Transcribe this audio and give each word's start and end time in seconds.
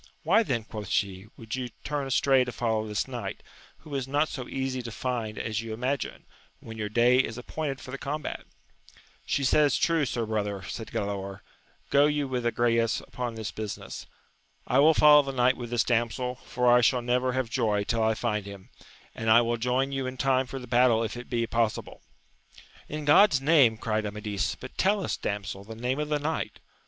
Why 0.23 0.41
then, 0.41 0.63
quoth 0.63 0.87
she, 0.87 1.27
would 1.37 1.53
you 1.53 1.69
turn 1.83 2.07
astray 2.07 2.43
to 2.43 2.51
follow 2.51 2.87
this 2.87 3.07
knight, 3.07 3.43
who 3.81 3.93
is 3.93 4.07
not 4.07 4.29
so 4.29 4.47
easy 4.49 4.81
to 4.81 4.91
find 4.91 5.37
as 5.37 5.61
you 5.61 5.75
imagine, 5.75 6.25
when 6.59 6.75
your 6.75 6.89
day 6.89 7.19
is 7.19 7.37
appointed 7.37 7.79
for 7.79 7.91
the 7.91 7.99
combat 7.99 8.39
1 8.39 8.47
She 9.27 9.43
says 9.43 9.77
true, 9.77 10.05
sir 10.07 10.25
brother, 10.25 10.63
said 10.63 10.87
Galaor: 10.87 11.41
go 11.91 12.07
you 12.07 12.27
with 12.27 12.45
Agrayes 12.47 12.99
upon 13.01 13.35
this 13.35 13.51
business; 13.51 14.07
I 14.65 14.79
will 14.79 14.95
follow 14.95 15.21
the 15.21 15.31
knight 15.33 15.55
with 15.55 15.69
this 15.69 15.83
damsel, 15.83 16.33
for 16.45 16.65
I 16.67 16.81
shall 16.81 17.03
never 17.03 17.33
have 17.33 17.51
joy 17.51 17.83
tiU 17.83 18.01
I 18.01 18.15
find 18.15 18.47
him, 18.47 18.69
and 19.13 19.29
I 19.29 19.41
will 19.41 19.57
join 19.57 19.91
you 19.91 20.07
in 20.07 20.17
time 20.17 20.47
for 20.47 20.57
the 20.57 20.65
battle 20.65 21.03
if 21.03 21.15
it 21.15 21.29
be 21.29 21.45
possible. 21.45 22.01
In 22.89 23.05
God's 23.05 23.39
name! 23.39 23.77
cried 23.77 24.07
Amadis, 24.07 24.55
but 24.55 24.75
tell 24.79 25.03
us, 25.03 25.15
damsel, 25.15 25.63
the 25.63 25.75
name 25.75 25.99
of 25.99 26.09
the 26.09 26.17
knight. 26.17 26.59